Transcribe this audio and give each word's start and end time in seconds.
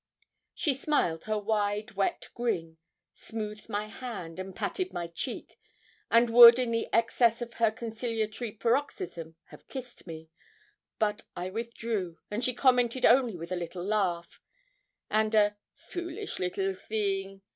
She 0.55 0.73
smiled 0.73 1.25
her 1.25 1.37
wide 1.37 1.91
wet 1.91 2.29
grin, 2.33 2.77
smoothed 3.13 3.69
my 3.69 3.85
hand, 3.85 4.39
and 4.39 4.55
patted 4.55 4.91
my 4.93 5.05
cheek, 5.05 5.59
and 6.09 6.27
would 6.31 6.57
in 6.57 6.71
the 6.71 6.89
excess 6.91 7.39
of 7.39 7.53
her 7.61 7.69
conciliatory 7.69 8.53
paroxysm 8.53 9.35
have 9.49 9.67
kissed 9.67 10.07
me; 10.07 10.31
but 10.97 11.21
I 11.35 11.51
withdrew, 11.51 12.17
and 12.31 12.43
she 12.43 12.55
commented 12.55 13.05
only 13.05 13.37
with 13.37 13.51
a 13.51 13.55
little 13.55 13.83
laugh, 13.85 14.41
and 15.11 15.35
a 15.35 15.57
'Foolish 15.75 16.39
little 16.39 16.73
thing! 16.73 17.43